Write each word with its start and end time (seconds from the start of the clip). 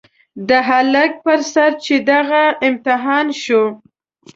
د 0.47 0.49
هلک 0.69 1.11
په 1.25 1.33
سر 1.51 1.71
چې 1.85 1.95
دغه 2.11 2.43
امتحان 2.67 3.27
شو. 3.43 3.63